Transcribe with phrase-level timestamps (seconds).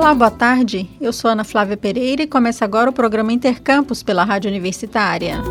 [0.00, 0.88] Olá, boa tarde.
[0.98, 5.42] Eu sou Ana Flávia Pereira e começa agora o programa Intercampus pela Rádio Universitária.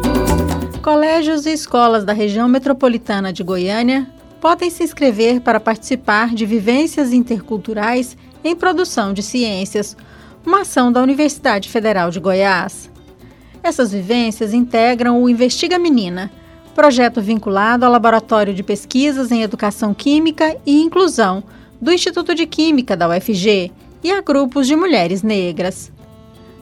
[0.81, 7.13] Colégios e escolas da região metropolitana de Goiânia podem se inscrever para participar de vivências
[7.13, 9.95] interculturais em produção de ciências,
[10.43, 12.89] uma ação da Universidade Federal de Goiás.
[13.61, 16.31] Essas vivências integram o Investiga Menina,
[16.73, 21.43] projeto vinculado ao Laboratório de Pesquisas em Educação Química e Inclusão
[21.79, 23.71] do Instituto de Química da UFG
[24.03, 25.91] e a grupos de mulheres negras.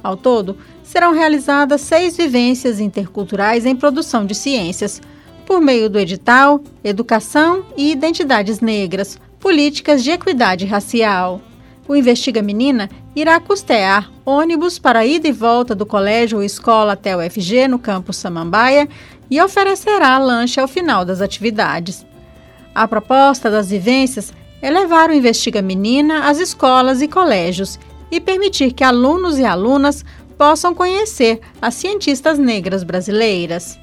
[0.03, 5.01] Ao todo, serão realizadas seis vivências interculturais em produção de ciências,
[5.45, 11.41] por meio do edital Educação e Identidades Negras Políticas de Equidade Racial.
[11.87, 17.15] O Investiga Menina irá custear ônibus para ida e volta do colégio ou escola até
[17.15, 18.89] o FG no campus Samambaia
[19.31, 22.05] e oferecerá lanche ao final das atividades.
[22.75, 27.79] A proposta das vivências é levar o Investiga Menina às escolas e colégios
[28.11, 30.03] e permitir que alunos e alunas
[30.37, 33.77] possam conhecer as cientistas negras brasileiras.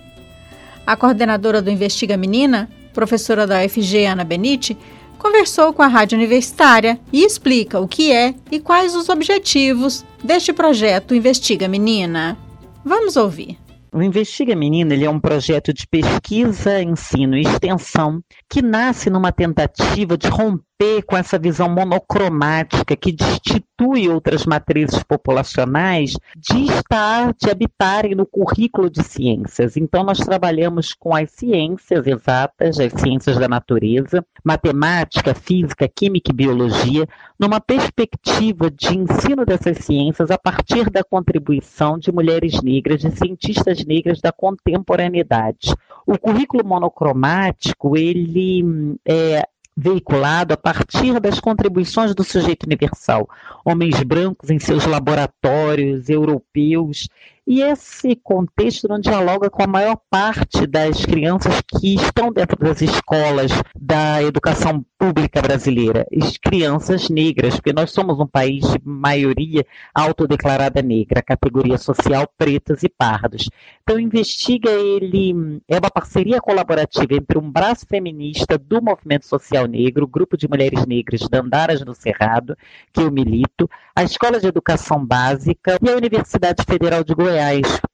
[0.87, 4.77] A coordenadora do Investiga Menina, professora da UFG Ana Benite,
[5.19, 10.53] conversou com a Rádio Universitária e explica o que é e quais os objetivos deste
[10.53, 12.37] projeto Investiga Menina.
[12.85, 13.59] Vamos ouvir.
[13.91, 18.20] O Investiga Menina ele é um projeto de pesquisa, ensino e extensão
[18.51, 20.73] que nasce numa tentativa de romper
[21.06, 28.91] com essa visão monocromática que destitui outras matrizes populacionais de estar, de habitarem no currículo
[28.91, 29.77] de ciências.
[29.77, 36.34] Então, nós trabalhamos com as ciências exatas, as ciências da natureza, matemática, física, química e
[36.34, 37.08] biologia,
[37.39, 43.84] numa perspectiva de ensino dessas ciências a partir da contribuição de mulheres negras, de cientistas
[43.84, 45.72] negras da contemporaneidade.
[46.06, 53.28] O currículo monocromático, ele é, veiculado a partir das contribuições do sujeito universal,
[53.64, 57.08] homens brancos em seus laboratórios europeus
[57.47, 62.80] e esse contexto não dialoga com a maior parte das crianças que estão dentro das
[62.80, 69.67] escolas da educação pública brasileira, as crianças negras, porque nós somos um país de maioria
[69.95, 73.51] autodeclarada negra, categoria social pretas e pardos.
[73.83, 80.07] Então, investiga ele, é uma parceria colaborativa entre um braço feminista do movimento social negro,
[80.07, 82.57] grupo de mulheres negras da Andaras do Cerrado,
[82.90, 87.33] que eu milito, a Escola de Educação Básica e a Universidade Federal de Goiás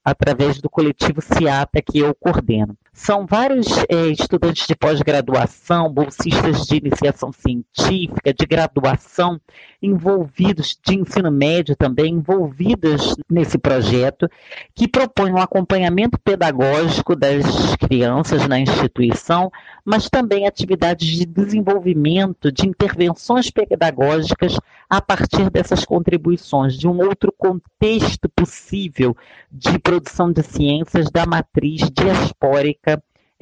[0.03, 2.77] Através do coletivo CIATA que eu coordeno.
[2.93, 9.39] São vários é, estudantes de pós-graduação, bolsistas de iniciação científica, de graduação,
[9.81, 14.29] envolvidos, de ensino médio também, envolvidas nesse projeto,
[14.75, 19.49] que propõe um acompanhamento pedagógico das crianças na instituição,
[19.85, 24.57] mas também atividades de desenvolvimento, de intervenções pedagógicas
[24.89, 29.15] a partir dessas contribuições, de um outro contexto possível
[29.49, 32.81] de produção de ciências da matriz diaspórica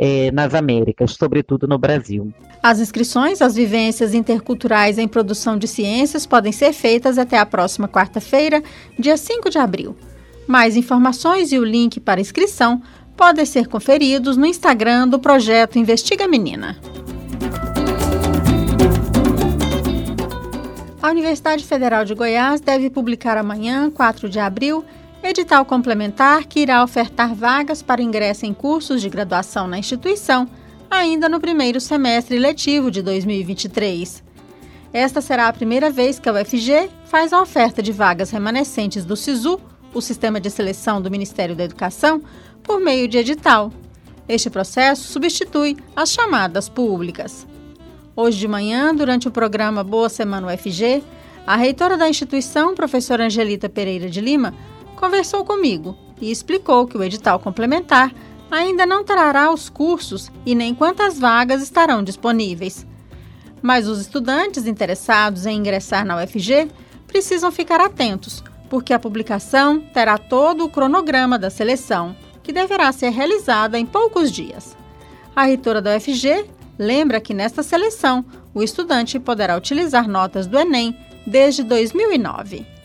[0.01, 2.33] é, nas Américas, sobretudo no Brasil.
[2.63, 7.85] As inscrições às vivências interculturais em produção de ciências podem ser feitas até a próxima
[7.85, 8.63] quarta-feira,
[8.97, 9.97] dia 5 de abril.
[10.47, 12.81] Mais informações e o link para inscrição
[13.17, 16.77] podem ser conferidos no Instagram do projeto Investiga Menina.
[21.01, 24.85] A Universidade Federal de Goiás deve publicar amanhã, 4 de abril,
[25.23, 30.47] edital complementar que irá ofertar vagas para ingresso em cursos de graduação na instituição
[30.89, 34.23] ainda no primeiro semestre letivo de 2023.
[34.91, 39.15] Esta será a primeira vez que a UFG faz a oferta de vagas remanescentes do
[39.15, 39.59] SISU,
[39.93, 42.21] o Sistema de Seleção do Ministério da Educação,
[42.63, 43.71] por meio de edital.
[44.27, 47.45] Este processo substitui as chamadas públicas.
[48.15, 51.03] Hoje de manhã, durante o programa Boa Semana UFG,
[51.45, 54.53] a reitora da instituição, professora Angelita Pereira de Lima,
[54.99, 58.13] conversou comigo e explicou que o edital complementar
[58.51, 62.85] ainda não trará os cursos e nem quantas vagas estarão disponíveis.
[63.61, 66.69] Mas os estudantes interessados em ingressar na UFG
[67.07, 73.09] precisam ficar atentos, porque a publicação terá todo o cronograma da seleção, que deverá ser
[73.09, 74.75] realizada em poucos dias.
[75.35, 76.45] A reitora da UFG
[76.77, 82.78] lembra que nesta seleção o estudante poderá utilizar notas do Enem desde 2009.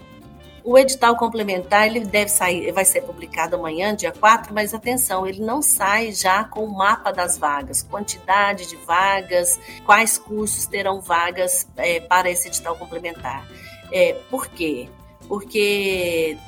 [0.65, 5.43] O edital complementar ele deve sair, vai ser publicado amanhã, dia 4, mas atenção, ele
[5.43, 11.69] não sai já com o mapa das vagas, quantidade de vagas, quais cursos terão vagas
[11.77, 13.47] é, para esse edital complementar.
[13.93, 14.89] É, por quê?
[15.29, 16.39] Porque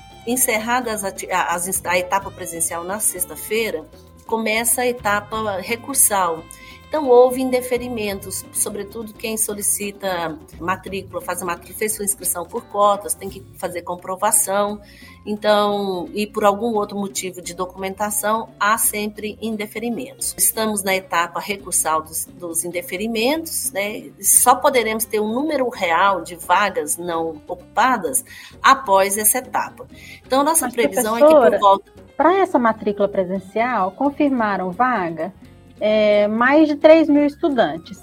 [1.50, 3.84] as, a etapa presencial na sexta-feira,
[4.26, 6.42] começa a etapa recursal.
[6.88, 13.14] Então, houve indeferimentos, sobretudo quem solicita matrícula, faz a matrícula, fez sua inscrição por cotas,
[13.14, 14.80] tem que fazer comprovação.
[15.26, 20.32] Então, e por algum outro motivo de documentação, há sempre indeferimentos.
[20.38, 24.10] Estamos na etapa recursal dos, dos indeferimentos, né?
[24.20, 28.24] Só poderemos ter um número real de vagas não ocupadas
[28.62, 29.88] após essa etapa.
[30.24, 31.92] Então, nossa Mas, previsão é que por volta.
[32.16, 35.34] Para essa matrícula presencial, confirmaram vaga
[35.80, 37.98] é, mais de 3 mil estudantes.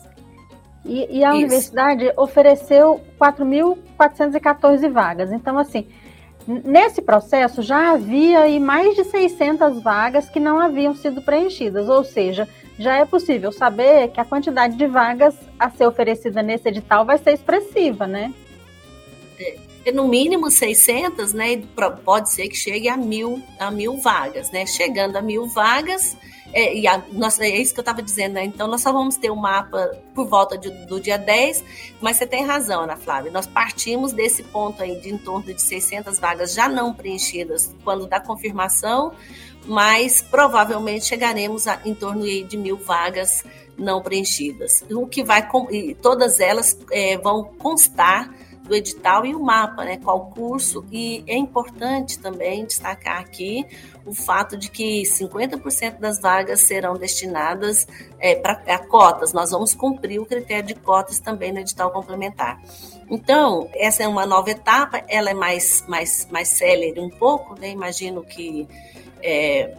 [0.86, 1.38] E, e a Isso.
[1.38, 5.32] universidade ofereceu 4.414 vagas.
[5.32, 5.88] Então, assim,
[6.46, 12.04] Nesse processo já havia aí mais de 600 vagas que não haviam sido preenchidas, ou
[12.04, 12.48] seja,
[12.78, 17.18] já é possível saber que a quantidade de vagas a ser oferecida nesse edital vai
[17.18, 18.34] ser expressiva, né?
[19.86, 21.64] É, no mínimo 600, né?
[22.04, 24.66] Pode ser que chegue a mil, a mil vagas, né?
[24.66, 26.18] Chegando a mil vagas,
[26.54, 28.46] é, e a, nós, é isso que eu estava dizendo, né?
[28.46, 31.64] Então, nós só vamos ter o um mapa por volta de, do dia 10,
[32.00, 33.32] mas você tem razão, Ana Flávia.
[33.32, 38.06] Nós partimos desse ponto aí de em torno de 600 vagas já não preenchidas quando
[38.06, 39.14] da confirmação,
[39.66, 43.44] mas provavelmente chegaremos a, em torno de mil vagas
[43.76, 44.86] não preenchidas.
[44.92, 45.48] O que vai,
[46.02, 48.32] todas elas é, vão constar
[48.64, 49.98] do edital e o mapa, né?
[49.98, 53.66] Qual curso, e é importante também destacar aqui
[54.06, 57.88] o fato de que 50% das vagas serão destinadas
[58.20, 59.34] é, para cotas.
[59.34, 62.62] Nós vamos cumprir o critério de cotas também no edital complementar.
[63.10, 67.70] Então, essa é uma nova etapa, ela é mais, mais, mais célere um pouco, né?
[67.70, 68.68] Imagino que
[69.22, 69.76] é,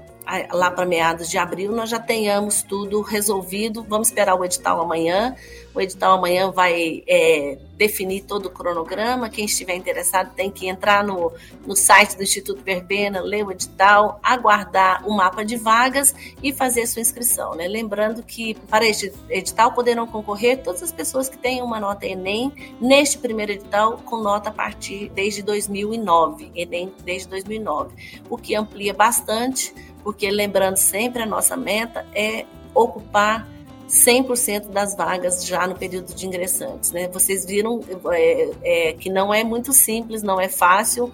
[0.52, 3.84] lá para meados de abril nós já tenhamos tudo resolvido.
[3.88, 5.34] Vamos esperar o edital amanhã.
[5.74, 9.28] O edital amanhã vai é, definir todo o cronograma.
[9.28, 11.32] Quem estiver interessado tem que entrar no,
[11.66, 16.86] no site do Instituto Verbena, ler o edital, aguardar o mapa de vagas e fazer
[16.86, 17.54] sua inscrição.
[17.54, 17.66] Né?
[17.66, 22.52] Lembrando que para este edital poderão concorrer todas as pessoas que tenham uma nota Enem
[22.80, 28.94] neste primeiro edital com nota a partir desde 2009, Enem desde 2009, o que amplia
[28.94, 33.48] bastante, porque lembrando sempre a nossa meta é ocupar
[33.88, 36.92] 100% das vagas já no período de ingressantes.
[36.92, 37.08] Né?
[37.08, 37.80] Vocês viram
[38.12, 41.12] é, é, que não é muito simples, não é fácil,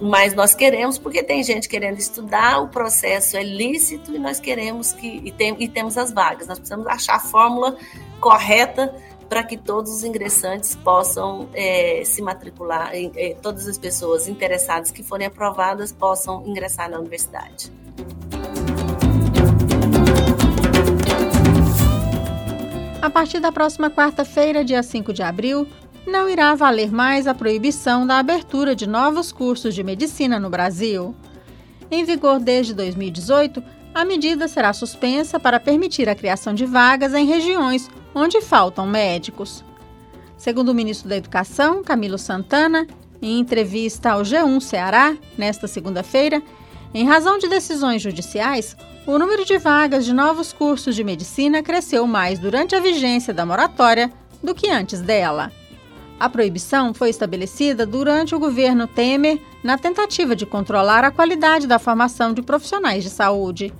[0.00, 4.92] mas nós queremos, porque tem gente querendo estudar, o processo é lícito e nós queremos
[4.92, 6.46] que, e, tem, e temos as vagas.
[6.46, 7.76] Nós precisamos achar a fórmula
[8.20, 8.94] correta
[9.28, 15.02] para que todos os ingressantes possam é, se matricular, é, todas as pessoas interessadas que
[15.02, 17.70] forem aprovadas possam ingressar na universidade.
[23.08, 25.66] A partir da próxima quarta-feira, dia 5 de abril,
[26.06, 31.14] não irá valer mais a proibição da abertura de novos cursos de medicina no Brasil.
[31.90, 33.64] Em vigor desde 2018,
[33.94, 39.64] a medida será suspensa para permitir a criação de vagas em regiões onde faltam médicos.
[40.36, 42.86] Segundo o ministro da Educação, Camilo Santana,
[43.22, 46.42] em entrevista ao G1 Ceará, nesta segunda-feira,
[46.92, 48.76] em razão de decisões judiciais,
[49.08, 53.46] o número de vagas de novos cursos de medicina cresceu mais durante a vigência da
[53.46, 54.12] moratória
[54.42, 55.50] do que antes dela.
[56.20, 61.78] A proibição foi estabelecida durante o governo Temer na tentativa de controlar a qualidade da
[61.78, 63.72] formação de profissionais de saúde.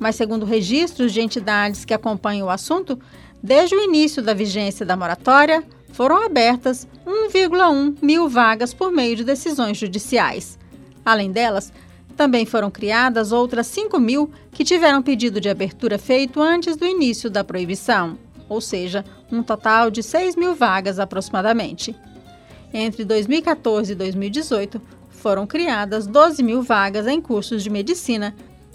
[0.00, 2.98] Mas, segundo registros de entidades que acompanham o assunto,
[3.42, 9.24] desde o início da vigência da moratória, foram abertas 1,1 mil vagas por meio de
[9.24, 10.58] decisões judiciais.
[11.04, 11.70] Além delas,
[12.12, 17.30] também foram criadas outras 5 mil que tiveram pedido de abertura feito antes do início
[17.30, 21.96] da proibição, ou seja, um total de 6 mil vagas aproximadamente.
[22.72, 28.34] Entre 2014 e 2018, foram criadas 12 mil vagas em cursos de medicina,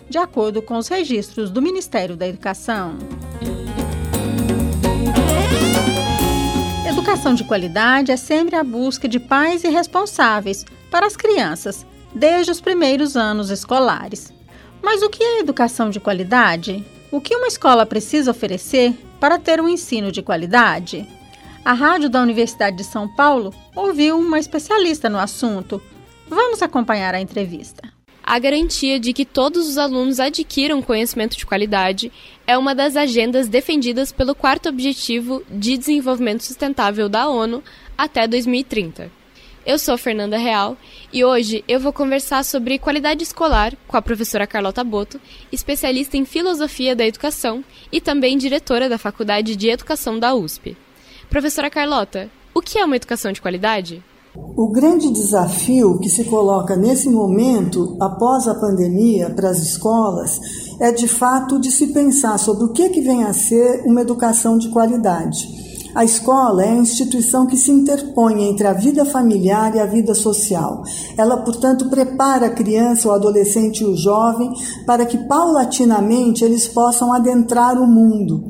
[0.10, 2.98] de acordo com os registros do Ministério da Educação.
[6.88, 11.86] Educação de qualidade é sempre a busca de pais e responsáveis para as crianças
[12.18, 14.34] desde os primeiros anos escolares.
[14.82, 16.84] Mas o que é educação de qualidade?
[17.12, 21.08] O que uma escola precisa oferecer para ter um ensino de qualidade?
[21.64, 25.82] A rádio da Universidade de São Paulo ouviu uma especialista no assunto.
[26.28, 27.82] Vamos acompanhar a entrevista.
[28.24, 32.12] A garantia de que todos os alunos adquiram conhecimento de qualidade
[32.46, 37.64] é uma das agendas defendidas pelo quarto objetivo de desenvolvimento sustentável da ONU
[37.98, 39.17] até 2030.
[39.68, 40.78] Eu sou Fernanda Real
[41.12, 45.20] e hoje eu vou conversar sobre qualidade escolar com a professora Carlota Boto,
[45.52, 50.78] especialista em filosofia da educação e também diretora da Faculdade de Educação da USP.
[51.30, 54.02] Professora Carlota, o que é uma educação de qualidade?
[54.56, 60.40] O grande desafio que se coloca nesse momento, após a pandemia, para as escolas,
[60.80, 64.58] é de fato de se pensar sobre o que, que vem a ser uma educação
[64.58, 65.67] de qualidade.
[65.96, 70.14] A escola é a instituição que se interpõe entre a vida familiar e a vida
[70.14, 70.84] social.
[71.18, 74.52] Ela, portanto, prepara a criança, o adolescente e o jovem
[74.86, 78.44] para que paulatinamente eles possam adentrar o mundo.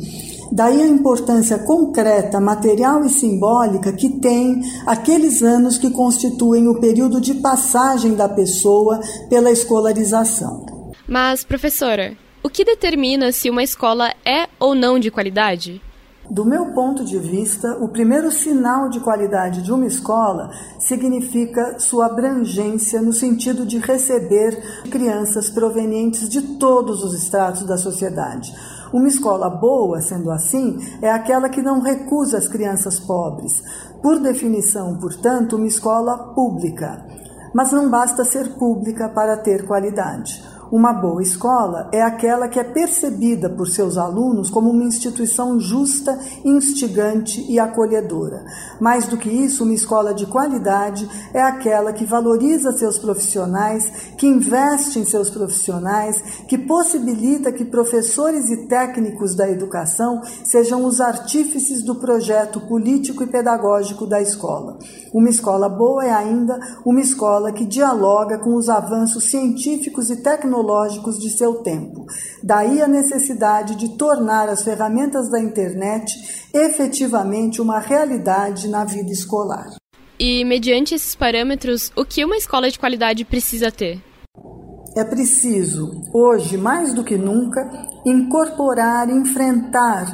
[0.52, 7.20] Daí a importância concreta, material e simbólica que tem aqueles anos que constituem o período
[7.20, 10.66] de passagem da pessoa pela escolarização.
[11.08, 15.82] Mas, professora, o que determina se uma escola é ou não de qualidade?
[16.30, 22.08] Do meu ponto de vista, o primeiro sinal de qualidade de uma escola significa sua
[22.08, 28.54] abrangência no sentido de receber crianças provenientes de todos os estratos da sociedade.
[28.92, 33.64] Uma escola boa, sendo assim, é aquela que não recusa as crianças pobres.
[34.04, 37.06] Por definição, portanto, uma escola pública.
[37.54, 40.44] Mas não basta ser pública para ter qualidade.
[40.70, 46.20] Uma boa escola é aquela que é percebida por seus alunos como uma instituição justa,
[46.44, 48.44] instigante e acolhedora.
[48.78, 54.28] Mais do que isso, uma escola de qualidade é aquela que valoriza seus profissionais, que
[54.28, 61.82] investe em seus profissionais, que possibilita que professores e técnicos da educação sejam os artífices
[61.82, 64.78] do projeto político e pedagógico da escola.
[65.14, 70.57] Uma escola boa é ainda uma escola que dialoga com os avanços científicos e tecnológicos
[70.58, 72.06] tecnológicos de seu tempo.
[72.44, 76.14] Daí a necessidade de tornar as ferramentas da internet
[76.54, 79.68] efetivamente uma realidade na vida escolar.
[80.20, 84.02] E, mediante esses parâmetros, o que uma escola de qualidade precisa ter?
[84.96, 87.70] É preciso, hoje mais do que nunca,
[88.04, 90.08] incorporar, enfrentar,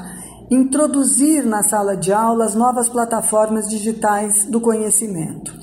[0.51, 5.53] introduzir na sala de aula as novas plataformas digitais do conhecimento.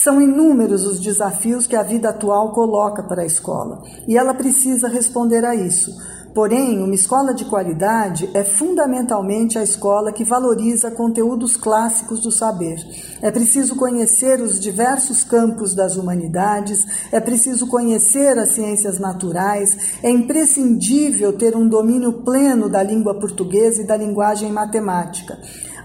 [0.00, 4.86] São inúmeros os desafios que a vida atual coloca para a escola e ela precisa
[4.86, 5.90] responder a isso.
[6.32, 12.76] Porém, uma escola de qualidade é fundamentalmente a escola que valoriza conteúdos clássicos do saber.
[13.20, 20.10] É preciso conhecer os diversos campos das humanidades, é preciso conhecer as ciências naturais, é
[20.10, 25.36] imprescindível ter um domínio pleno da língua portuguesa e da linguagem matemática.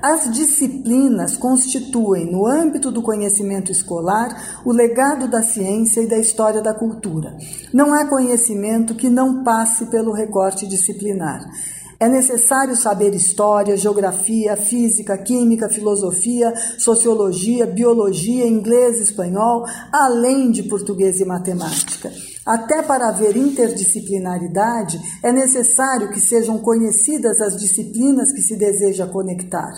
[0.03, 6.61] As disciplinas constituem, no âmbito do conhecimento escolar, o legado da ciência e da história
[6.61, 7.37] da cultura.
[7.73, 11.49] Não há conhecimento que não passe pelo recorte disciplinar.
[11.97, 21.21] É necessário saber história, geografia, física, química, filosofia, sociologia, biologia, inglês, espanhol, além de português
[21.21, 22.11] e matemática.
[22.45, 29.71] Até para haver interdisciplinaridade, é necessário que sejam conhecidas as disciplinas que se deseja conectar.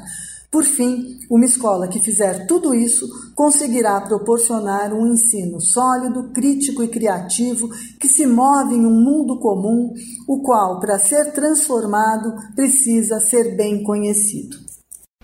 [0.51, 3.05] Por fim, uma escola que fizer tudo isso
[3.35, 7.67] conseguirá proporcionar um ensino sólido, crítico e criativo
[7.99, 9.93] que se move em um mundo comum,
[10.27, 14.57] o qual, para ser transformado, precisa ser bem conhecido.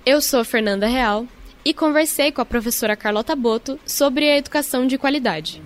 [0.05, 1.25] Eu sou Fernanda Real
[1.63, 5.61] e conversei com a professora Carlota Boto sobre a educação de qualidade.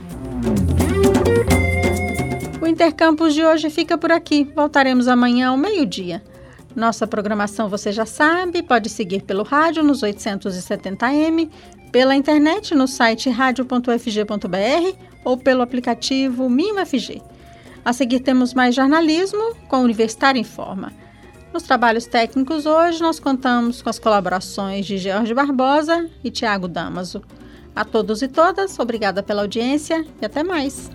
[2.65, 4.43] O Intercampus de hoje fica por aqui.
[4.55, 6.19] Voltaremos amanhã ao meio-dia.
[6.75, 11.47] Nossa programação você já sabe, pode seguir pelo rádio nos 870m,
[11.91, 17.21] pela internet no site radio.fg.br ou pelo aplicativo MinUFG.
[17.85, 20.91] A seguir temos mais jornalismo com o Universitário em Forma.
[21.53, 27.21] Nos trabalhos técnicos hoje nós contamos com as colaborações de Jorge Barbosa e Tiago Damaso.
[27.75, 30.89] A todos e todas, obrigada pela audiência e até mais.